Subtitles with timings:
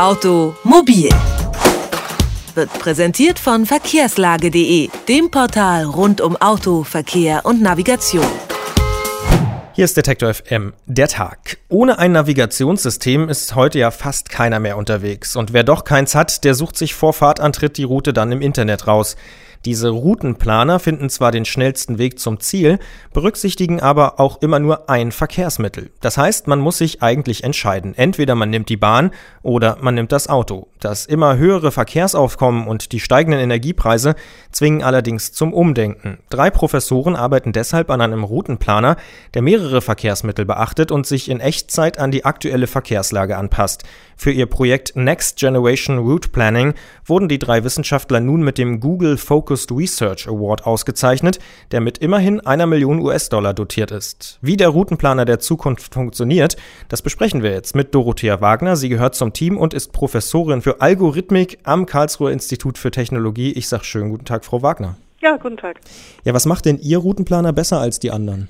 [0.00, 1.10] Automobil
[2.54, 8.24] wird präsentiert von verkehrslage.de, dem Portal rund um Auto, Verkehr und Navigation.
[9.74, 11.58] Hier ist Detektor FM, der Tag.
[11.68, 15.36] Ohne ein Navigationssystem ist heute ja fast keiner mehr unterwegs.
[15.36, 18.86] Und wer doch keins hat, der sucht sich vor Fahrtantritt die Route dann im Internet
[18.86, 19.16] raus.
[19.66, 22.78] Diese Routenplaner finden zwar den schnellsten Weg zum Ziel,
[23.12, 25.90] berücksichtigen aber auch immer nur ein Verkehrsmittel.
[26.00, 27.94] Das heißt, man muss sich eigentlich entscheiden.
[27.94, 29.10] Entweder man nimmt die Bahn
[29.42, 30.68] oder man nimmt das Auto.
[30.80, 34.14] Das immer höhere Verkehrsaufkommen und die steigenden Energiepreise
[34.50, 36.20] zwingen allerdings zum Umdenken.
[36.30, 38.96] Drei Professoren arbeiten deshalb an einem Routenplaner,
[39.34, 43.84] der mehrere Verkehrsmittel beachtet und sich in Echtzeit an die aktuelle Verkehrslage anpasst.
[44.16, 46.72] Für ihr Projekt Next Generation Route Planning
[47.04, 51.40] wurden die drei Wissenschaftler nun mit dem Google Focus Focused Research Award ausgezeichnet,
[51.72, 54.38] der mit immerhin einer Million US-Dollar dotiert ist.
[54.42, 56.56] Wie der Routenplaner der Zukunft funktioniert,
[56.88, 58.76] das besprechen wir jetzt mit Dorothea Wagner.
[58.76, 63.50] Sie gehört zum Team und ist Professorin für Algorithmik am Karlsruher Institut für Technologie.
[63.50, 64.96] Ich sage schönen guten Tag, Frau Wagner.
[65.20, 65.80] Ja, guten Tag.
[66.22, 68.48] Ja, was macht denn Ihr Routenplaner besser als die anderen?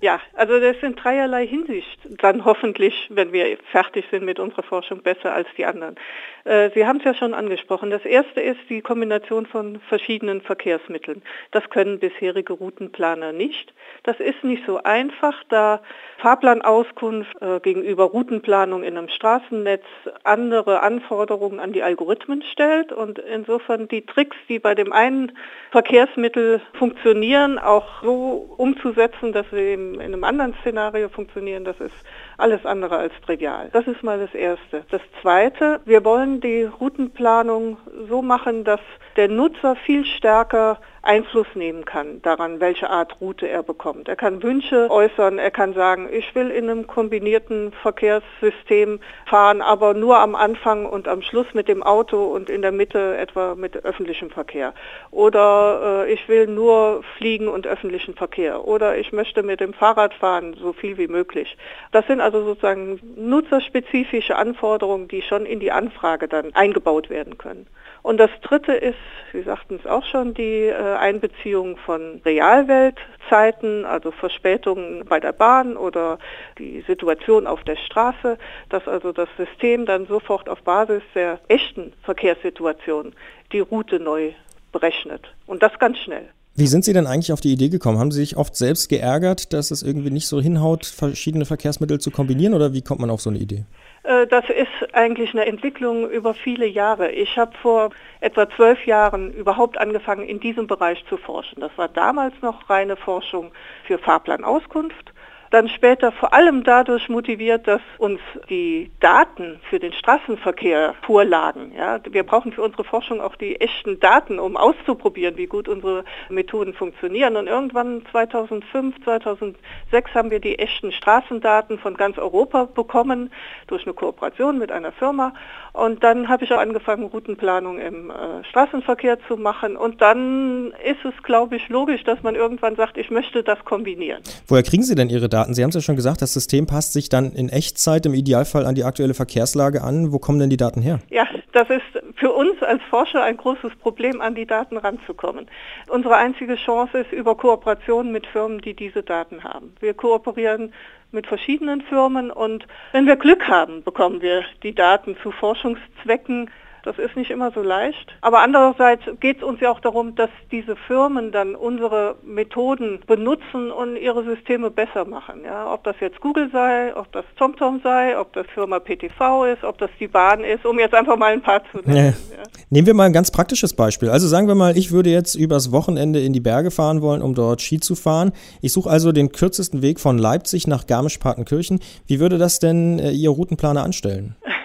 [0.00, 5.02] Ja, also das in dreierlei Hinsicht dann hoffentlich, wenn wir fertig sind mit unserer Forschung,
[5.02, 5.96] besser als die anderen.
[6.44, 7.90] Äh, Sie haben es ja schon angesprochen.
[7.90, 11.22] Das erste ist die Kombination von verschiedenen Verkehrsmitteln.
[11.50, 13.74] Das können bisherige Routenplaner nicht.
[14.04, 15.82] Das ist nicht so einfach, da
[16.18, 19.84] Fahrplanauskunft äh, gegenüber Routenplanung in einem Straßennetz
[20.22, 25.32] andere Anforderungen an die Algorithmen stellt und insofern die Tricks, die bei dem einen
[25.72, 29.46] Verkehrsmittel funktionieren, auch so umzusetzen, dass
[29.94, 31.94] in einem anderen Szenario funktionieren, das ist
[32.36, 33.70] alles andere als trivial.
[33.72, 34.84] Das ist mal das Erste.
[34.90, 38.80] Das Zweite, wir wollen die Routenplanung so machen, dass
[39.16, 44.08] der Nutzer viel stärker Einfluss nehmen kann daran, welche Art Route er bekommt.
[44.08, 49.94] Er kann Wünsche äußern, er kann sagen, ich will in einem kombinierten Verkehrssystem fahren, aber
[49.94, 53.84] nur am Anfang und am Schluss mit dem Auto und in der Mitte etwa mit
[53.84, 54.74] öffentlichem Verkehr.
[55.10, 58.66] Oder äh, ich will nur fliegen und öffentlichen Verkehr.
[58.66, 61.56] Oder ich möchte mit dem Fahrrad fahren, so viel wie möglich.
[61.92, 67.66] Das sind also sozusagen nutzerspezifische Anforderungen, die schon in die Anfrage dann eingebaut werden können.
[68.02, 68.96] Und das Dritte ist,
[69.32, 75.76] Sie sagten es auch schon, die äh, Einbeziehung von Realweltzeiten, also Verspätungen bei der Bahn
[75.76, 76.18] oder
[76.58, 78.38] die Situation auf der Straße,
[78.68, 83.14] dass also das System dann sofort auf Basis der echten Verkehrssituation
[83.52, 84.32] die Route neu
[84.72, 85.34] berechnet.
[85.46, 86.28] Und das ganz schnell.
[86.58, 88.00] Wie sind Sie denn eigentlich auf die Idee gekommen?
[88.00, 92.10] Haben Sie sich oft selbst geärgert, dass es irgendwie nicht so hinhaut, verschiedene Verkehrsmittel zu
[92.10, 93.64] kombinieren oder wie kommt man auf so eine Idee?
[94.02, 97.12] Äh, das ist eigentlich eine Entwicklung über viele Jahre.
[97.12, 101.60] Ich habe vor etwa zwölf Jahren überhaupt angefangen, in diesem Bereich zu forschen.
[101.60, 103.52] Das war damals noch reine Forschung
[103.84, 105.12] für Fahrplanauskunft
[105.50, 108.20] dann später vor allem dadurch motiviert, dass uns
[108.50, 111.72] die Daten für den Straßenverkehr vorlagen.
[111.76, 116.04] Ja, wir brauchen für unsere Forschung auch die echten Daten, um auszuprobieren, wie gut unsere
[116.28, 117.36] Methoden funktionieren.
[117.36, 123.30] Und irgendwann 2005, 2006 haben wir die echten Straßendaten von ganz Europa bekommen
[123.66, 125.32] durch eine Kooperation mit einer Firma.
[125.72, 129.76] Und dann habe ich auch angefangen, Routenplanung im äh, Straßenverkehr zu machen.
[129.76, 134.22] Und dann ist es, glaube ich, logisch, dass man irgendwann sagt, ich möchte das kombinieren.
[134.46, 135.37] Woher kriegen Sie denn Ihre Daten?
[135.38, 135.54] Daten?
[135.54, 138.66] Sie haben es ja schon gesagt, das System passt sich dann in Echtzeit im Idealfall
[138.66, 140.12] an die aktuelle Verkehrslage an.
[140.12, 140.98] Wo kommen denn die Daten her?
[141.10, 145.46] Ja, das ist für uns als Forscher ein großes Problem, an die Daten ranzukommen.
[145.88, 149.74] Unsere einzige Chance ist über Kooperation mit Firmen, die diese Daten haben.
[149.78, 150.72] Wir kooperieren
[151.12, 156.50] mit verschiedenen Firmen und wenn wir Glück haben, bekommen wir die Daten zu Forschungszwecken
[156.82, 158.14] das ist nicht immer so leicht.
[158.20, 163.70] Aber andererseits geht es uns ja auch darum, dass diese Firmen dann unsere Methoden benutzen
[163.70, 165.42] und ihre Systeme besser machen.
[165.44, 165.72] Ja?
[165.72, 169.78] Ob das jetzt Google sei, ob das TomTom sei, ob das Firma PTV ist, ob
[169.78, 172.14] das die Bahn ist, um jetzt einfach mal ein paar zu nennen.
[172.30, 172.36] Ja.
[172.38, 172.44] Ja.
[172.70, 174.10] Nehmen wir mal ein ganz praktisches Beispiel.
[174.10, 177.34] Also sagen wir mal, ich würde jetzt übers Wochenende in die Berge fahren wollen, um
[177.34, 178.32] dort Ski zu fahren.
[178.62, 181.80] Ich suche also den kürzesten Weg von Leipzig nach Garmisch-Partenkirchen.
[182.06, 184.36] Wie würde das denn äh, Ihr Routenplaner anstellen?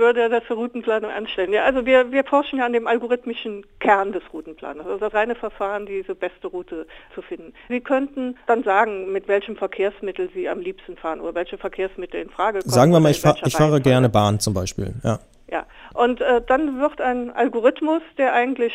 [0.00, 1.52] würde er das für Routenplanung anstellen?
[1.52, 5.36] Ja, also wir, wir forschen ja an dem algorithmischen Kern des Routenplaners, also das reine
[5.36, 7.52] Verfahren, diese beste Route zu finden.
[7.68, 12.30] Sie könnten dann sagen, mit welchem Verkehrsmittel Sie am liebsten fahren oder welche Verkehrsmittel in
[12.30, 12.72] Frage kommen.
[12.72, 14.94] Sagen wir mal, ich, fahr, ich fahre gerne Bahn zum Beispiel.
[15.04, 15.66] Ja, ja.
[15.94, 18.72] und äh, dann wird ein Algorithmus, der eigentlich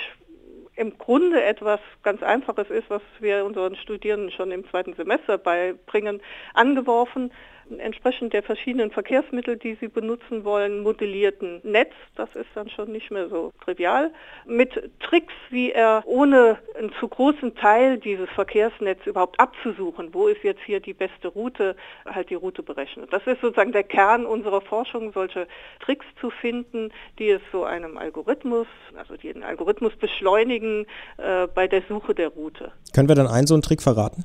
[0.75, 6.21] im Grunde etwas ganz Einfaches ist, was wir unseren Studierenden schon im zweiten Semester beibringen,
[6.53, 7.31] angeworfen.
[7.77, 13.11] Entsprechend der verschiedenen Verkehrsmittel, die sie benutzen wollen, modellierten Netz, das ist dann schon nicht
[13.11, 14.11] mehr so trivial,
[14.45, 20.43] mit Tricks, wie er ohne einen zu großen Teil dieses Verkehrsnetzes überhaupt abzusuchen, wo ist
[20.43, 21.75] jetzt hier die beste Route,
[22.05, 23.11] halt die Route berechnet.
[23.11, 25.47] Das ist sozusagen der Kern unserer Forschung, solche
[25.79, 28.67] Tricks zu finden, die es so einem Algorithmus,
[28.97, 30.85] also die den Algorithmus beschleunigen
[31.17, 32.71] äh, bei der Suche der Route.
[32.93, 34.23] Können wir dann einen so einen Trick verraten?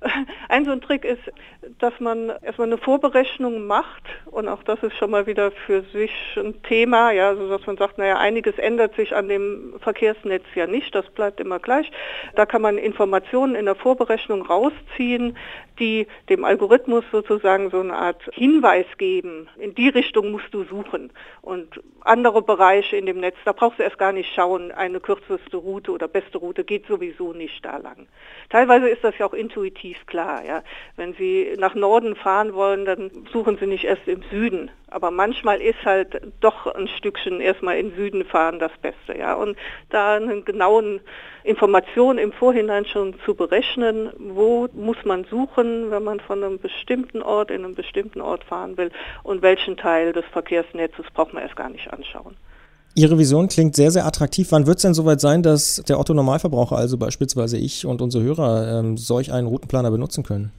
[0.48, 1.22] Ein so ein Trick ist,
[1.78, 6.12] dass man erstmal eine Vorberechnung macht und auch das ist schon mal wieder für sich
[6.36, 10.66] ein Thema, ja, so dass man sagt, naja, einiges ändert sich an dem Verkehrsnetz ja
[10.66, 11.90] nicht, das bleibt immer gleich.
[12.34, 15.36] Da kann man Informationen in der Vorberechnung rausziehen,
[15.78, 19.48] die dem Algorithmus sozusagen so eine Art Hinweis geben.
[19.58, 21.12] In die Richtung musst du suchen.
[21.42, 25.56] Und andere Bereiche in dem Netz, da brauchst du erst gar nicht schauen, eine kürzeste
[25.56, 28.06] Route oder beste Route geht sowieso nicht da lang.
[28.50, 30.44] Teilweise ist das ja auch intuitiv klar.
[30.44, 30.62] Ja.
[30.96, 34.70] Wenn Sie nach Norden fahren wollen, dann suchen Sie nicht erst im Süden.
[34.88, 39.18] Aber manchmal ist halt doch ein Stückchen erstmal in Süden fahren das Beste.
[39.18, 39.34] Ja.
[39.34, 39.56] Und
[39.90, 41.00] da einen genauen
[41.42, 47.22] Informationen im Vorhinein schon zu berechnen, wo muss man suchen, wenn man von einem bestimmten
[47.22, 48.90] Ort in einen bestimmten Ort fahren will
[49.24, 52.36] und welchen Teil des Verkehrsnetzes braucht man erst gar nicht anschauen.
[52.94, 54.52] Ihre Vision klingt sehr, sehr attraktiv.
[54.52, 58.78] Wann wird es denn soweit sein, dass der Otto-Normalverbraucher, also beispielsweise ich und unsere Hörer,
[58.78, 60.50] ähm, solch einen Routenplaner benutzen können?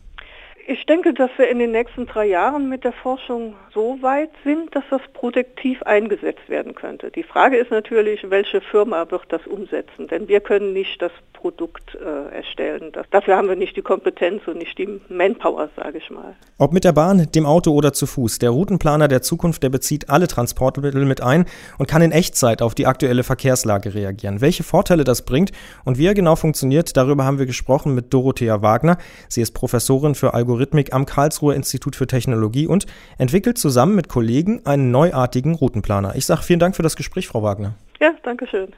[0.70, 4.76] Ich denke, dass wir in den nächsten drei Jahren mit der Forschung so weit sind,
[4.76, 7.10] dass das produktiv eingesetzt werden könnte.
[7.10, 10.10] Die Frage ist natürlich, welche Firma wird das umsetzen?
[10.10, 12.92] Denn wir können nicht das Produkt äh, erstellen.
[12.92, 16.36] Das, dafür haben wir nicht die Kompetenz und nicht die Manpower, sage ich mal.
[16.58, 20.10] Ob mit der Bahn, dem Auto oder zu Fuß, der Routenplaner der Zukunft, der bezieht
[20.10, 21.46] alle Transportmittel mit ein
[21.78, 24.42] und kann in Echtzeit auf die aktuelle Verkehrslage reagieren.
[24.42, 25.52] Welche Vorteile das bringt
[25.86, 28.98] und wie er genau funktioniert, darüber haben wir gesprochen mit Dorothea Wagner.
[29.30, 32.88] Sie ist Professorin für Algorithmik am Karlsruher Institut für Technologie und
[33.20, 36.16] entwickelt zusammen mit Kollegen einen neuartigen Routenplaner.
[36.16, 37.76] Ich sage vielen Dank für das Gespräch, Frau Wagner.
[38.00, 38.74] Ja, danke schön.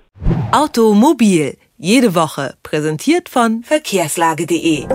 [0.52, 4.88] Automobil, jede Woche, präsentiert von verkehrslage.de.